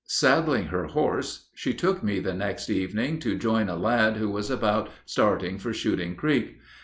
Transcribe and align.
Saddling 0.07 0.65
her 0.69 0.85
horse, 0.85 1.51
she 1.53 1.75
took 1.75 2.01
me 2.01 2.19
the 2.19 2.33
next 2.33 2.71
evening 2.71 3.19
to 3.19 3.37
join 3.37 3.69
a 3.69 3.75
lad 3.75 4.17
who 4.17 4.31
was 4.31 4.49
about 4.49 4.89
starting 5.05 5.59
for 5.59 5.73
Shooting 5.73 6.15
Creek. 6.15 6.57